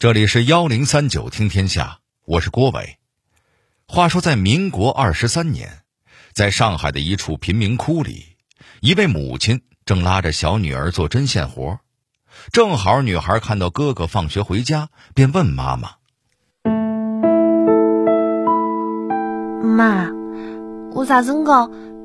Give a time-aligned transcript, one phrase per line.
[0.00, 2.98] 这里是幺零三九听天下，我是郭伟。
[3.88, 5.80] 话说，在民国二十三年，
[6.32, 8.36] 在上海的一处贫民窟里，
[8.80, 11.80] 一位母亲正拉着小女儿做针线活，
[12.52, 15.90] 正好女孩看到哥哥放学回家，便问妈妈
[19.66, 20.08] ：“妈，
[20.92, 21.42] 我啥时候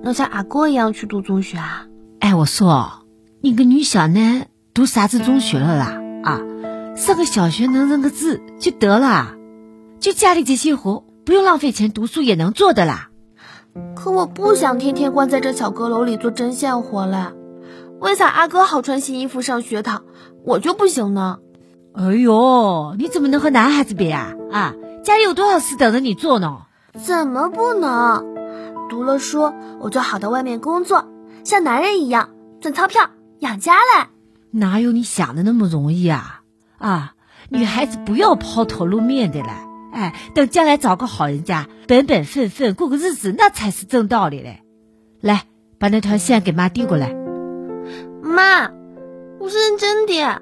[0.04, 1.86] 能像阿哥一样去读中学啊？”
[2.22, 3.06] 哎，我说，
[3.44, 6.00] 你个女小囡读啥子中学了啦？
[6.24, 6.40] 啊？
[6.96, 9.36] 上个小学能认个字就得了，
[10.00, 13.10] 就家里这些活不用浪费钱读书也能做的啦。
[13.96, 17.34] 可我不想天天关在这小阁楼里做针线活了。
[18.00, 20.04] 为啥阿哥好穿新衣服上学堂，
[20.46, 21.40] 我就不行呢？
[21.94, 24.34] 哎呦，你怎么能和男孩子比啊？
[24.52, 24.74] 啊，
[25.04, 26.64] 家里有多少事等着你做呢？
[27.04, 28.24] 怎么不能？
[28.90, 31.08] 读了书，我就好到外面工作，
[31.44, 32.30] 像男人一样
[32.62, 34.08] 赚钞票养家嘞。
[34.52, 36.42] 哪有你想的那么容易啊？
[36.84, 37.14] 啊，
[37.48, 39.54] 女孩子不要抛头露面的了，
[39.94, 44.62] 哎，等将来找个好人家，本本分分过个日子，那才是正道理嘞。
[45.22, 45.44] 来，
[45.80, 47.16] 把那条线给妈递过来。
[48.22, 48.70] 妈，
[49.40, 50.42] 我是认真的，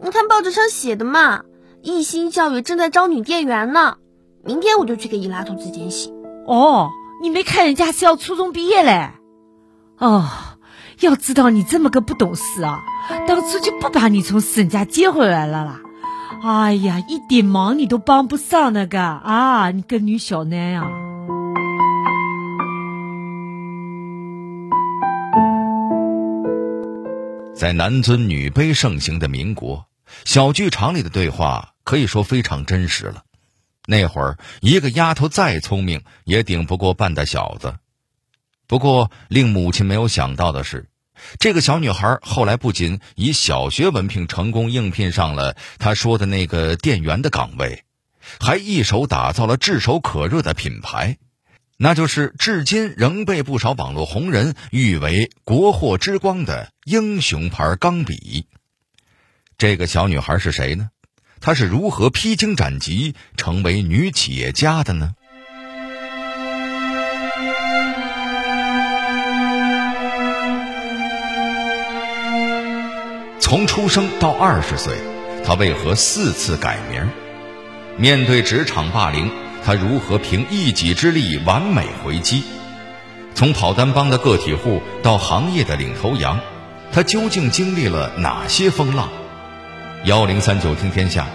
[0.00, 1.42] 你看报纸上写的嘛，
[1.82, 3.96] 一心教育正在招女店员呢，
[4.44, 6.14] 明天我就去给伊拉同志见习。
[6.46, 6.88] 哦，
[7.20, 9.10] 你没看人家是要初中毕业嘞？
[9.98, 10.24] 哦，
[11.00, 12.78] 要知道你这么个不懂事啊！
[13.26, 15.80] 当初就不把你从沈家接回来了啦！
[16.42, 19.70] 哎呀，一点忙你都帮不上那个啊！
[19.72, 20.90] 你个女小囡啊！
[27.54, 29.84] 在男尊女卑盛行的民国，
[30.24, 33.24] 小剧场里的对话可以说非常真实了。
[33.86, 37.74] 那会儿，一个丫头再聪明，也顶不过半大小子。
[38.66, 40.86] 不过，令母亲没有想到的是。
[41.38, 47.84] 这个小女孩后来不仅以小学文凭成功应聘上了她说的那个店员的岗位，
[48.38, 51.18] 还一手打造了炙手可热的品牌，
[51.76, 58.46] 那就是至今仍被不少网络红人誉为“国货之光”的英雄牌钢笔。
[59.56, 60.90] 这个小女孩是谁呢？
[61.40, 65.14] 她是如何披荆斩棘成为女企业家的呢？
[73.50, 74.94] 从出生到二十岁，
[75.44, 77.10] 他为何四次改名？
[77.96, 79.28] 面对职场霸凌，
[79.64, 82.44] 他如何凭一己之力完美回击？
[83.34, 86.38] 从跑单帮的个体户到行业的领头羊，
[86.92, 89.08] 他究竟经历了哪些风浪？
[90.04, 91.26] 幺零三九听天下，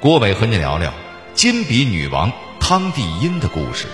[0.00, 0.94] 郭伟和你聊聊
[1.34, 3.86] 金笔女王汤帝音的故事。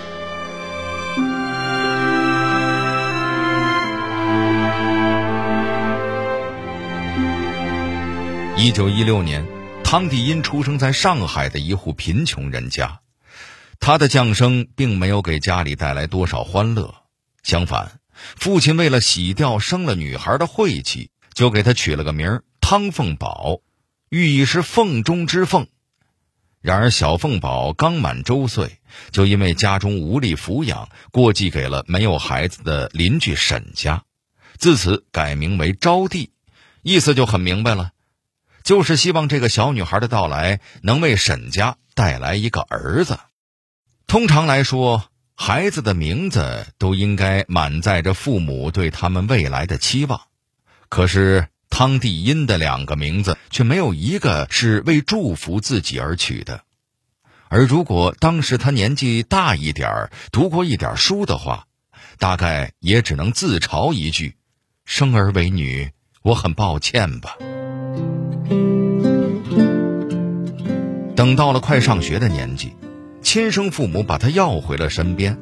[8.62, 9.46] 一九一六年，
[9.82, 13.00] 汤帝音出生在上海的一户贫穷人家。
[13.78, 16.94] 他的降生并没有给家里带来多少欢乐，
[17.42, 23.60] 相反，父亲为了洗掉生了女孩的晦气，就给他取了个名儿汤凤宝，
[24.10, 25.66] 寓意是凤中之凤。
[26.60, 28.78] 然而，小凤宝刚满周岁，
[29.10, 34.04] 就因为家中无力抚养，过继给了没有孩子的邻居沈家，
[34.58, 36.28] 自此改名为招娣，
[36.82, 37.92] 意思就很明白了。
[38.62, 43.18] 就是希望这个小女孩的到来能为沈家带来一个儿子。
[44.06, 45.04] 通常来说，
[45.34, 50.20] 孩子的名字都应该满载着父母对他们未来的期望。
[50.88, 56.62] 可是汤帝音的两个名字却没有一个是为祝福自己而取的。
[57.48, 61.66] 而如果当时他年纪大一点儿，读过一点书的话，
[62.18, 64.36] 大概也只能自嘲一句
[64.84, 65.90] ：“生儿为女，
[66.22, 67.36] 我很抱歉吧。”
[71.20, 72.72] 等到了快上学的年纪，
[73.20, 75.38] 亲生父母把她要回了身边。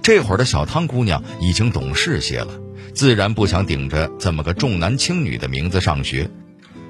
[0.00, 2.48] 这会儿的小汤姑娘已经懂事些了，
[2.94, 6.30] 自然不想顶着这么个重男轻女的名字上学。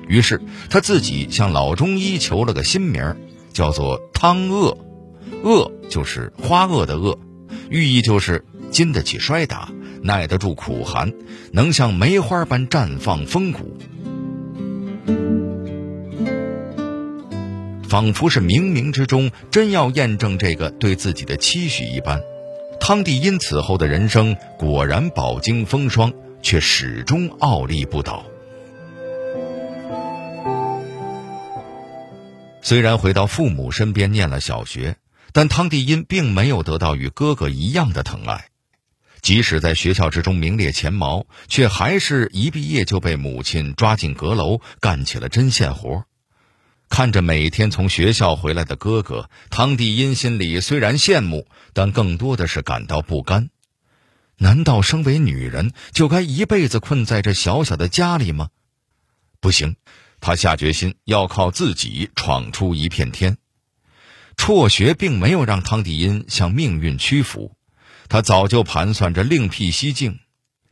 [0.07, 0.41] 于是
[0.71, 3.17] 她自己向老中医求了个新名儿，
[3.53, 4.79] 叫做汤萼。
[5.43, 7.19] 萼就是花萼的萼，
[7.71, 9.69] 寓意就是经得起摔打，
[10.01, 11.13] 耐得住苦寒，
[11.51, 13.77] 能像梅花般绽放风骨。
[17.89, 22.21] 仿佛是冥冥之中真要验证这个对自己的期许一般，
[22.79, 26.13] 汤帝因此后的人生果然饱经风霜，
[26.43, 28.27] 却始终傲立不倒。
[32.61, 34.97] 虽然回到父母身边念了小学，
[35.33, 38.49] 但汤帝因并没有得到与哥哥一样的疼爱，
[39.23, 46.05] 即使在学校之中名列前茅，却还是一毕业就被母亲抓进阁楼干起了针线活。
[46.89, 53.51] 看着每天从学校回来的哥哥，汤蒂因心里虽然羡慕，但更多的是感到不甘。
[54.39, 58.49] 难道身为女人就该一辈子困在这小小的家里吗？
[59.41, 59.77] 不行，
[60.21, 63.37] 她下决心要靠自己闯出一片天。
[64.37, 67.53] 辍学并没有让汤蒂因向命运屈服，
[68.09, 70.21] 她早就盘算着另辟蹊径。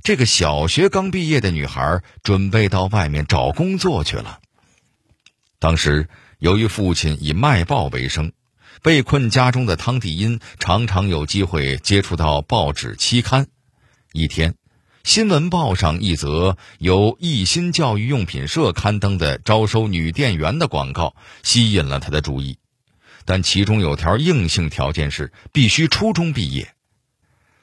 [0.03, 4.41] 这个小学刚毕业的女孩准备到外面找工作去了。
[5.59, 6.09] 当时，
[6.39, 8.33] 由于父亲以卖报为生，
[8.83, 13.47] 被困家中的汤蒂因常常有机会接触到报纸期刊。
[14.13, 14.55] 一天，
[15.05, 22.59] 新闻报上一则由一心教育用品社刊登的招收女店员的广告吸引了他的注意，
[23.25, 26.75] 但其中有条硬性条件是必须初中毕业。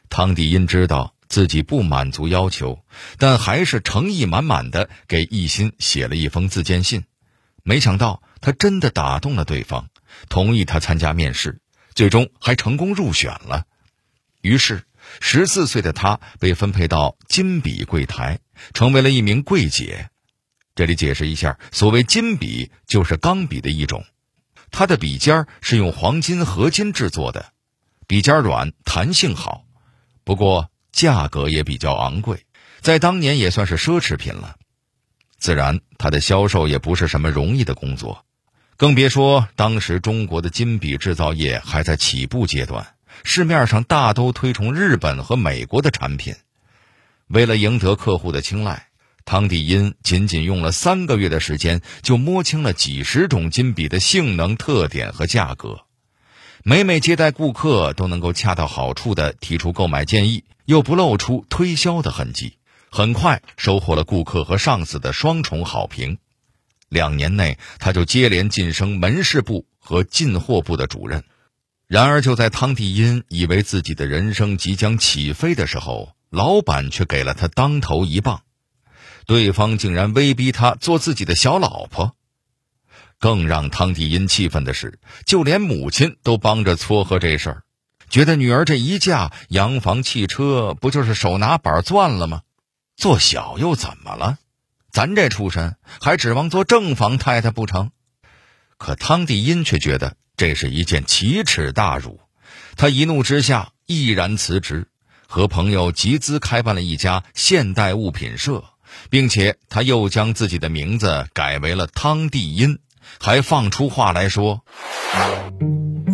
[0.10, 1.14] 汤蒂因知道。
[1.30, 2.86] 自己不满足要求，
[3.18, 7.06] 但还是诚意满满的给一心写了一封自荐信。
[7.64, 9.88] 没想到他真的打动了对方，
[10.30, 11.60] 同意他参加面试，
[11.96, 13.66] 最终还成功入选了。
[14.42, 14.84] 于是，
[15.20, 18.40] 十四岁的他被分配到金笔柜台，
[18.74, 20.10] 成为了一名柜姐。
[20.76, 24.06] 这里解释一下，所谓金笔就是钢笔的一种，
[24.70, 27.54] 它的笔尖是用黄金合金制作的，
[28.08, 29.66] 笔尖软，弹性好。
[30.24, 30.70] 不过。
[30.94, 32.46] 价格也比较昂贵，
[32.80, 34.58] 在当年也算是奢侈品了。
[35.44, 38.24] 自然，它的销售也不是什么容易的工作，
[38.78, 42.96] 更别说当时中国的金笔制造业还在起步阶段，
[43.26, 46.34] 市面上大都推崇日本和美国的产品。
[47.28, 48.88] 为了赢得客户的青睐，
[49.26, 55.82] 汤蒂因仅仅用了三个月的时间，就摸清了几十种金笔的性能特点和价格。
[56.64, 62.54] 每每接待顾客，都能够恰到好处地提出购买建议，又不露出推销的痕迹，
[62.96, 66.20] 很快收获了顾客和上司的双重好评。
[66.90, 71.24] 两年内，他就接连晋升门市部和进货部的主任。
[71.88, 78.44] 然而，就在汤蒂因以为自己的人生即将起飞的时候，老板却给了他当头一棒，
[79.26, 82.14] 对方竟然威逼他做自己的小老婆。
[83.18, 87.64] 更让汤蒂因气愤的是，就连母亲都帮着撮合这事儿，
[88.12, 92.42] 觉得女儿这一嫁，洋房、汽车不就是手拿板赚了吗？
[92.96, 94.38] 做小又怎么了？
[94.92, 97.90] 咱这出身还指望做正房太太不成？
[98.78, 102.20] 可汤蒂因却觉得这是一件奇耻大辱，
[102.76, 104.88] 他一怒之下毅然辞职，
[105.28, 108.64] 和朋友集资开办了一家现代物品社，
[109.10, 112.80] 并且他又将自己的名字改为了汤蒂因。
[113.20, 114.64] 还放出话来说：“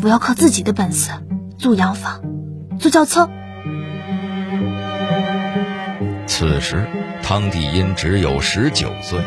[0.01, 1.11] 我要靠自己的本事
[1.57, 2.21] 租洋房、
[2.79, 3.29] 坐轿车。”
[6.29, 6.87] 此时，
[7.23, 9.19] 汤蒂因只有十九岁，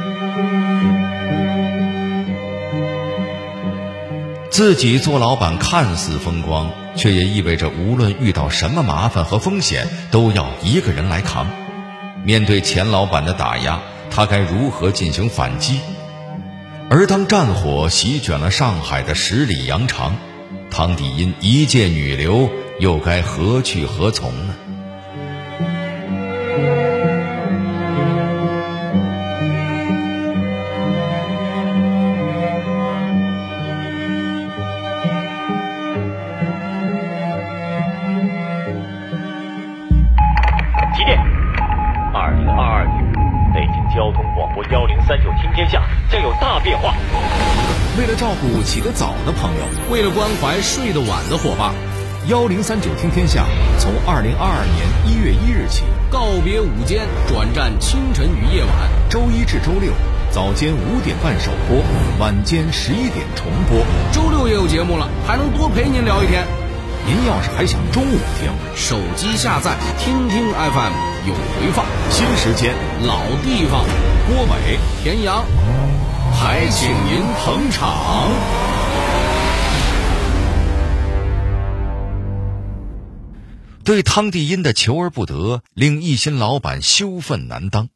[4.50, 11.49] 自己做老板看似风光，却也意味着无论遇到什么麻烦和风险，都要一个人来扛。
[12.25, 15.81] 面对钱老板的打压，他该如何进行反击？
[16.88, 20.16] 而当战火席卷了上海的十里洋场，
[20.70, 22.48] 汤蒂因一介女流
[22.78, 24.55] 又该何去何从呢？
[48.12, 51.72] 了照顾起得早的朋友，为了关怀睡得晚的伙伴，
[52.28, 53.46] 幺零三九听天下
[53.78, 58.70] 从二零二二年一月一日起告别午间，转战清晨与夜晚，
[59.08, 59.90] 周一至周六
[60.31, 61.82] 早间五点半首播，
[62.19, 63.78] 晚间十一点重播。
[64.12, 66.44] 周六也有节目了，还能多陪您聊一天。
[67.06, 70.92] 您要是还想中午听，手机下载听听 FM
[71.26, 72.74] 有回放，新时间
[73.06, 73.86] 老地方，
[74.28, 75.46] 郭伟田阳。
[76.32, 78.31] 还请您捧场。
[83.84, 87.89] 对汤蒂因的求而不得，令一心老板羞愤难当。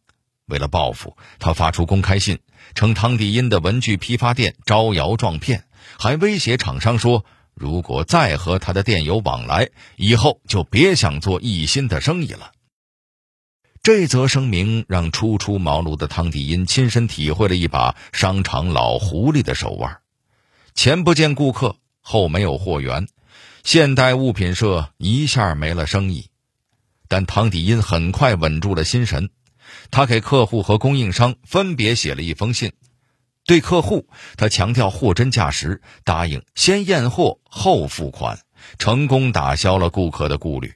[0.47, 2.39] 为了报复，他发出公开信，
[2.75, 5.65] 称汤蒂因的文具批发店招摇撞骗，
[5.99, 7.25] 还威胁厂商说，
[7.55, 12.51] 如果再和他的店有往来，以后就别想做一心的生意了。
[13.87, 19.99] 这则声明让初出茅庐的汤蒂因亲身体会了一把商场老狐狸的手腕，
[20.75, 23.07] 前不见顾客，后没有货源，
[23.63, 26.31] 现代物品社一下没了生意。
[27.07, 29.31] 但汤迪因很快稳住了心神，
[29.93, 32.73] 他给客户和供应商分别写了一封信，
[33.45, 38.41] 对客户，他强调货真价实，答应先验货后付款，
[38.81, 40.75] 成功打消了顾客的顾虑。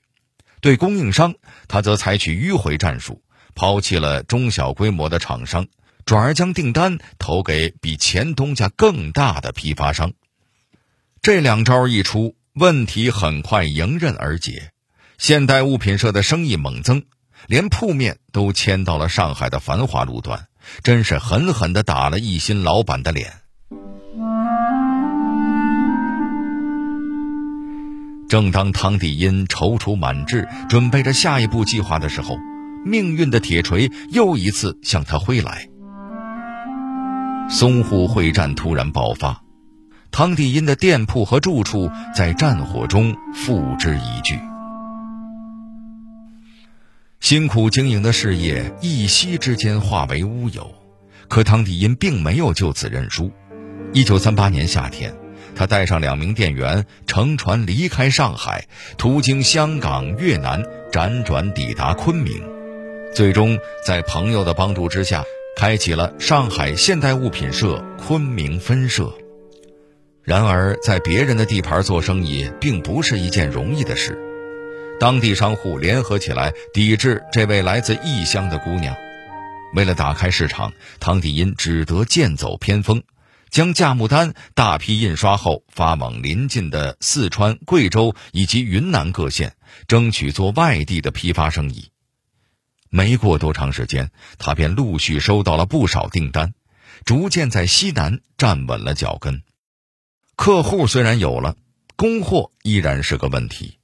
[0.61, 1.35] 对供应商，
[1.69, 3.23] 他则采取迂回战术，
[3.55, 5.67] 抛弃了中小规模的厂商，
[6.05, 10.13] 转而将订单投给比前东家更大的批发商。
[11.23, 14.71] 这两招一出，问题很快迎刃而解。
[15.19, 17.05] 现代物品社的生意猛增，
[17.47, 20.47] 连铺面都迁到了上海的繁华路段。
[20.83, 23.40] 真是狠狠地打了一心老板的脸。
[28.31, 32.39] 正当汤帝因踌躇满志，准备着下一步计划的时候，
[32.87, 35.69] 命运的铁锤又一次向他挥来。
[37.51, 39.43] 淞沪会战突然爆发，
[40.13, 44.39] 汤帝因的店铺和住处在战火中付之一炬。
[47.19, 50.73] 辛苦经营的事业一夕之间化为乌有，
[51.27, 53.33] 可汤帝因并没有就此认输。
[53.93, 55.13] 一九三八年夏天，
[55.55, 58.67] 他带上两名店员乘船离开上海，
[58.97, 62.43] 途经香港、越南，辗转抵达昆明，
[63.15, 65.25] 最终在朋友的帮助之下，
[65.57, 69.13] 开启了上海现代物品社昆明分社。
[70.23, 74.19] 然而，在别人的地盘做生意，并不是一件容易的事。
[75.01, 78.95] 当地商户联合起来抵制这位来自异乡的姑娘。
[79.75, 83.03] 为了打开市场，汤帝殷只得剑走偏锋，
[83.51, 89.57] 将价目单大批印刷后发往邻近的四川、贵州以及云南各县，
[89.89, 91.91] 争取做外地的批发生意。
[92.89, 96.55] 没过多长时间，他便陆续收到了不少订单，
[97.05, 99.43] 逐渐在西南站稳了脚跟。
[100.37, 101.57] 客户虽然有了，
[101.97, 103.79] 供货依然是个问题。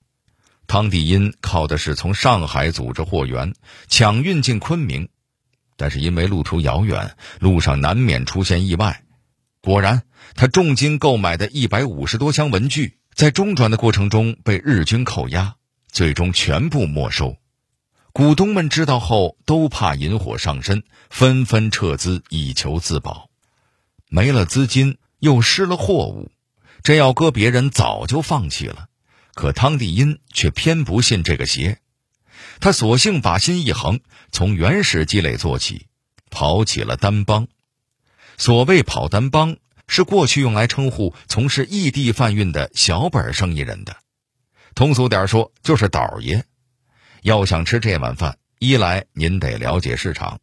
[0.69, 3.55] 汤帝殷靠的是从上海组织货源
[3.89, 5.09] 抢运进昆明，
[5.77, 9.03] 但是因为路途遥远，路上难免出现意外。
[9.67, 10.03] 果然，
[10.37, 15.57] 他重金购买的一百五十多箱文具，在中转的过程中被日军扣押，
[15.91, 17.37] 最终全部没收。
[18.13, 23.29] 股东们知道后，都怕引火上身，纷纷撤资以求自保。
[24.09, 26.31] 没了资金，又失了货物，
[26.85, 28.87] 这要搁别人早就放弃了。
[29.35, 31.81] 可汤帝因却偏不信这个邪，
[32.61, 33.99] 他索性把心一横，
[34.31, 35.87] 从原始积累做起，
[36.31, 37.49] 跑起了单帮。
[38.37, 39.57] 所谓跑单帮，
[39.89, 43.97] 是过去用来称呼从事异地贩运的小本生意人的，
[44.75, 46.45] 通俗点说就是倒爷。
[47.23, 50.41] 要想吃这碗饭，一来您得了解市场，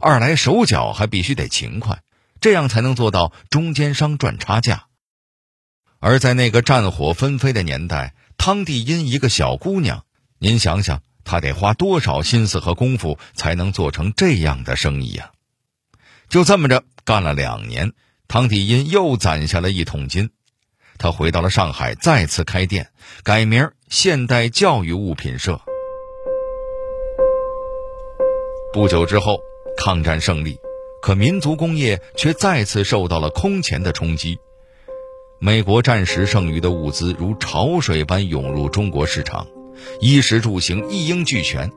[0.00, 2.02] 二来手脚还必须得勤快，
[2.40, 4.86] 这样才能做到中间商赚差价。
[6.00, 10.04] 而在那个战火纷飞的年代，汤帝殷一个小姑娘，
[10.38, 15.30] 您想想，她得花多少心思和功夫才能做成这样的生意呀？
[16.28, 17.92] 就这么着干了两年，
[18.26, 20.30] 汤帝殷又攒下了一桶金，
[20.98, 22.88] 他回到了上海，再次开店，
[23.22, 25.60] 改名现代教育物品社。
[28.72, 29.38] 不久之后，
[29.78, 30.58] 抗战胜利，
[31.00, 34.36] 可民族工业却再次受到了空前的冲击。
[35.38, 39.46] 美国战时剩余的物资如潮水般涌入中国市场，
[40.00, 41.70] 衣食住行一应俱全，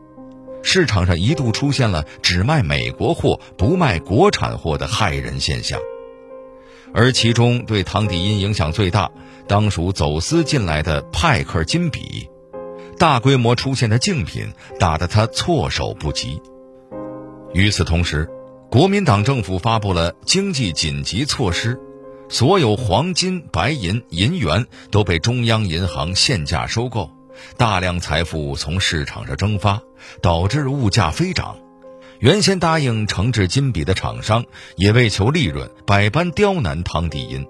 [0.61, 5.79] 市场上一度出现了只卖美国货不卖国产货的害人现象。
[6.93, 9.11] 而其中对唐迪因影响最大，
[9.47, 12.29] 当属走私进来的派克金笔，
[12.97, 16.41] 大规模出现的竞品打得他措手不及。
[17.53, 18.29] 与此同时，
[18.69, 21.79] 国民党政府发布了经济紧急措施。
[22.31, 27.09] 所有黄金、白银、银元都被中央银行限价收购，
[27.57, 29.81] 大量财富从市场上蒸发，
[30.21, 31.57] 导致物价飞涨。
[32.19, 34.43] 原先答应承制金笔的厂商
[34.75, 37.47] 也为求利润，百般刁难汤迪因。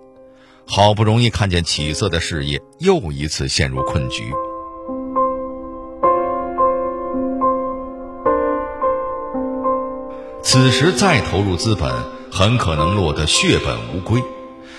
[0.65, 4.31] 好不容易看见起色的事业，又一次陷入困局。
[10.43, 11.91] 此时再投入资本，
[12.31, 14.24] 很可能落得血本无归。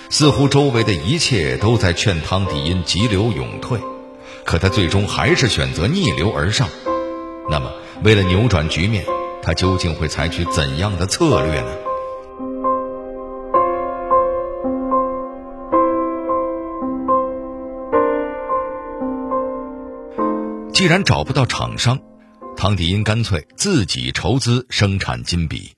[0.08, 3.78] 似乎周围的一切都在劝汤迪因急流勇退，
[4.44, 6.68] 可他最终还是选择逆流而上。
[7.48, 9.04] 那么，为了扭转局面，
[9.42, 11.68] 他究竟会采取怎样的策略呢？
[20.72, 22.00] 既然找不到厂商，
[22.56, 25.76] 汤迪因干脆自己筹资生产金笔。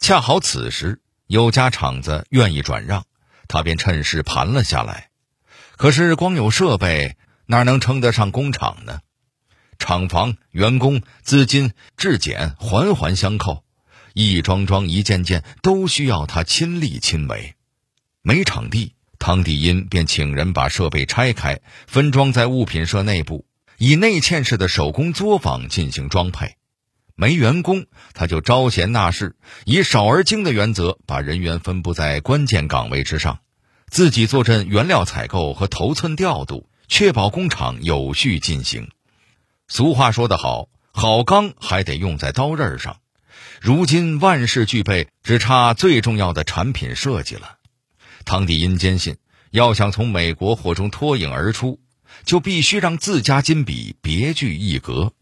[0.00, 3.04] 恰好此时有家厂子愿意转让。
[3.48, 5.10] 他便趁势盘了下来，
[5.76, 7.16] 可是光有设备
[7.52, 9.00] 哪能称得上工厂呢？
[9.78, 13.62] 厂房、员工、资金、质检环环相扣，
[14.14, 17.54] 一桩桩、一件件都需要他亲力亲为。
[18.22, 23.44] 没场地，汤迪因便请人把设备拆开，分装在物品社内部，
[23.76, 26.56] 以内嵌式的手工作坊进行装配。
[27.14, 33.40] 没员工，他就招贤纳士，以少而精的原则，把人员分布在关键岗位之上，
[33.90, 38.90] 自己坐镇原料采购和头寸调度，确保工厂有序进行。
[39.66, 42.98] 俗话说得好，好钢还得用在刀刃上。
[43.62, 47.56] 如今万事俱备，只差最重要的产品设计了。
[48.26, 49.16] 汤迪因坚信，
[49.50, 51.80] 要想从美国货中脱颖而出，
[52.26, 55.14] 就必须让自家金笔别具一格。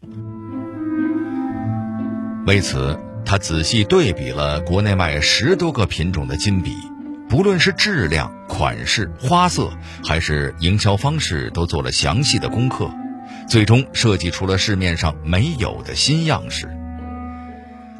[2.45, 6.75] 为此，他仔细对比了国内外十多个品种的金笔，
[7.31, 9.71] 不论是质量、款式、花色，
[10.03, 12.93] 还是营销方式，都做了详细的功课，
[13.47, 16.69] 最终设计出了市面上没有的新样式。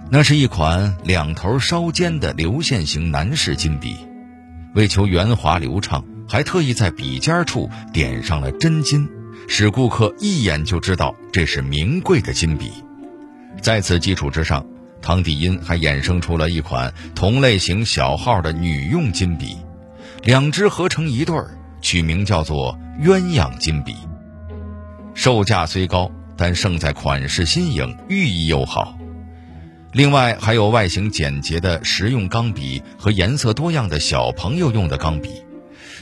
[0.10, 3.96] 那是一款两头稍尖的流线型男士金笔，
[4.76, 9.08] 为求圆滑流畅，还特意在笔尖处点上了真金，
[9.48, 12.70] 使顾客一眼就知道这是名贵的金笔。
[13.62, 14.66] 在此基础之上，
[15.02, 19.58] 汤帝因还衍生出了一款同类型小号的女用金笔，
[20.24, 23.96] 两只合成一对儿，取名叫做鸳鸯金笔。
[25.14, 28.98] 售价虽高，但胜在款式新颖，寓意又好。
[29.92, 35.30] 另外还有外形简洁的实用钢笔和颜色多样的小朋友用的钢笔，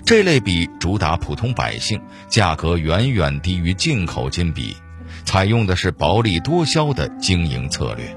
[0.06, 4.76] 这类笔主打普通百姓，价格远远低于进口金笔。
[5.26, 8.16] 采用的是薄利多销的经营策略。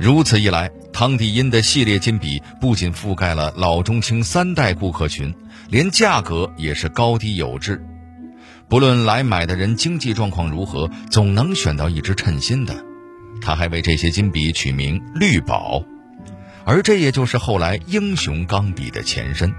[0.00, 5.34] 如此一来，汤帝因的系列金笔不仅覆盖了老中青三代顾客群，
[5.68, 7.84] 连价格也是高低有致。
[8.66, 12.82] 不论来买的人经济状况如何，总能选到一支称心的。
[13.42, 15.84] 他还为这些金笔取名“绿宝”，
[16.64, 19.52] 而这也就是后来英雄钢笔的前身。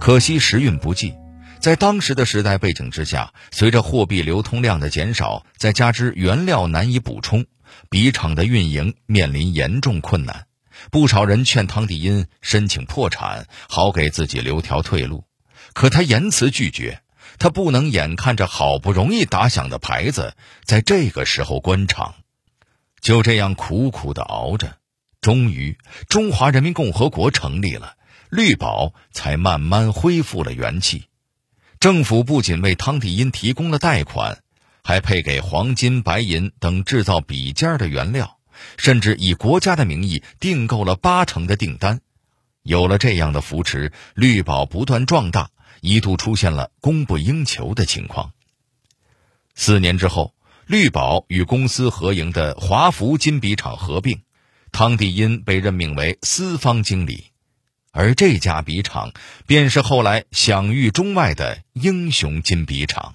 [0.00, 1.12] 可惜时运不济。
[1.64, 7.46] 在当时的时代背景之下，随着货币流通量的减少，再加之原料难以补充，
[7.88, 10.46] 笔厂的运营面临严重困难。
[10.90, 15.24] 不少人劝汤帝因申请破产，好给自己留条退路，
[15.72, 17.00] 可他严词拒绝。
[17.38, 22.14] 他不能眼看着好不容易打响的牌子，在这个时候关厂。
[23.00, 24.76] 就这样苦苦的熬着，
[25.22, 25.78] 终于
[26.10, 27.96] 中华人民共和国成立了，
[28.28, 31.06] 绿宝才慢慢恢复了元气。
[31.84, 34.42] 政府不仅为汤帝因提供了贷款，
[34.82, 38.38] 还配给黄金、白银等制造笔尖的原料，
[38.78, 42.00] 甚至以国家的名义订购了八成的订单。
[42.62, 45.50] 有了这样的扶持，绿宝不断壮大，
[45.82, 48.32] 一度出现了供不应求的情况。
[49.54, 50.34] 四年之后，
[50.66, 54.22] 绿宝与公司合营的华福金笔厂合并，
[54.72, 57.33] 汤帝因被任命为私方经理。
[57.96, 59.12] 而这家笔厂，
[59.46, 63.14] 便是后来享誉中外的英雄金笔厂。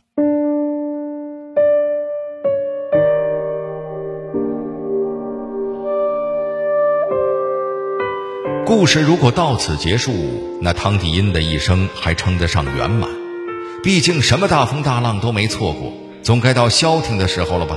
[8.65, 10.13] 故事如果到此结束，
[10.61, 13.09] 那汤迪因的一生还称得上圆满。
[13.83, 15.91] 毕竟什么大风大浪都没错过，
[16.23, 17.75] 总该到消停的时候了吧？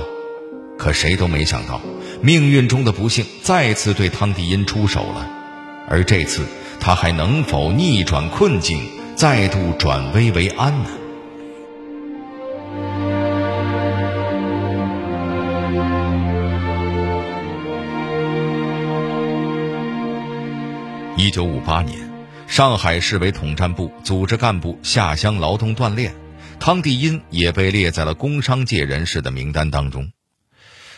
[0.77, 1.81] 可谁都没想到，
[2.21, 5.29] 命运中的不幸再次对汤迪因出手了，
[5.89, 6.45] 而这次。
[6.85, 8.77] 他还能否逆转困境，
[9.15, 10.89] 再度转危为安呢？
[21.15, 21.97] 一九五八年，
[22.47, 26.13] 上海市委统战部组织干部下乡劳动锻炼，
[26.59, 30.11] 汤帝因也被列在了工商界人士的名单当中。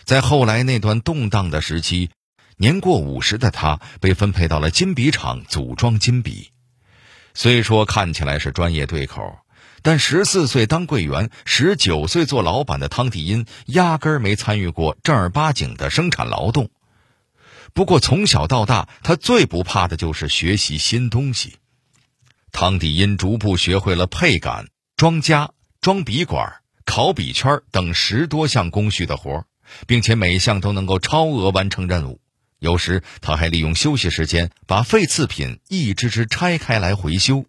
[0.04, 2.10] 在后来那段动荡的时期。
[2.58, 6.52] 年过五十的他被分配到了金笔厂组装金笔，
[7.34, 9.40] 虽说看起来是专业对口，
[9.82, 16.70] 但十四岁当柜员，十九岁做老板的汤迪因压根儿没参与过正儿八经的生产劳动。
[17.74, 21.56] 不过从小到大，他最不怕的就是学习新东西。
[22.54, 29.46] 汤迪因逐步学会了配杆、装夹、装笔管、烤笔圈等十多项工序的活
[29.88, 32.22] 并且每项都能够超额完成任务。
[32.60, 37.46] 有时他还利用休息时间把废次品一只只拆开来回修，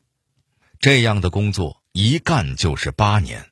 [0.81, 3.47] 这样的工作一干就是八年。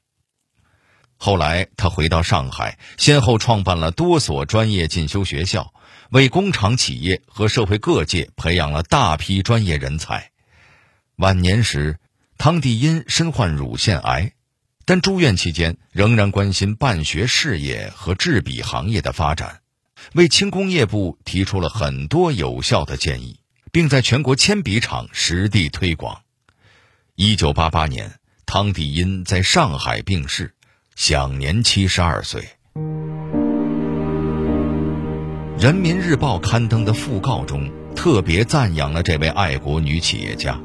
[1.17, 5.73] 后来他回到上海，先后创办了多所专业进修学校，
[6.11, 10.33] 为工厂企业和社会各界培养了大批专业人才。
[11.17, 11.99] 晚年时，
[12.37, 14.33] 汤帝因身患乳腺癌，
[14.85, 19.61] 但住院期间仍然关心办学事业和制笔行业的发展，
[20.13, 23.41] 为轻工业部提出了很多有效的建议，
[23.73, 26.21] 并在全国铅笔厂实地推广。
[27.17, 28.13] 一九八八年，
[28.47, 30.55] 汤地因在上海病逝，
[30.95, 32.45] 享年七十二岁。
[35.59, 40.61] 人民日报刊登的讣告中，特别赞扬了这位爱国女企业家，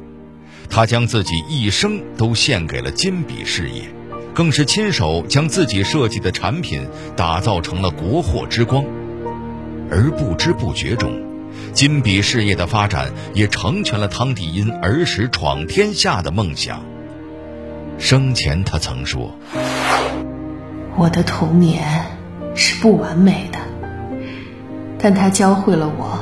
[0.68, 3.88] 她将自己一生都献给了金笔事业，
[4.34, 8.84] 更是亲手将自己设计的产品打造成了国货之光。
[9.90, 11.20] 而不知不觉中，
[11.72, 16.82] 金笔事业的发展也成全了汤地因儿时闯天下的梦想。
[17.98, 19.36] 生前，他曾说
[20.96, 22.06] ：“我的童年
[22.54, 23.58] 是不完美的。”
[24.98, 26.18] 但他教会了我，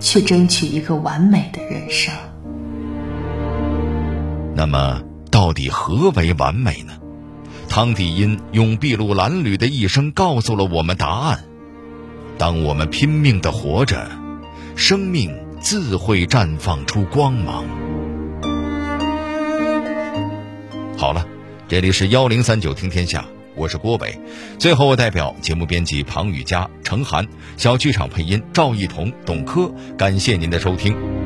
[0.00, 2.14] 去争取一个完美的人生。
[4.54, 6.94] 那么，到底何为完美呢？
[7.68, 11.44] 汤底因用筚路蓝缕的一生告诉了我们答案。
[12.38, 14.08] 当我们拼命的活着，
[14.76, 17.64] 生命自会绽放出光芒。
[20.96, 21.26] 好了，
[21.66, 23.24] 这里是幺零三九听天下。
[23.56, 24.16] 我是郭伟，
[24.56, 31.17] 最后我代表节目编辑庞雨佳、程涵，小剧场配音赵一彤、董珂，感谢您的收听。